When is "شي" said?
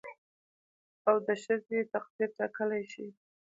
2.91-3.05